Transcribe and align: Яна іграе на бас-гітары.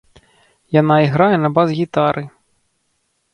Яна 0.75 0.95
іграе 1.07 1.35
на 1.43 1.49
бас-гітары. 1.59 2.23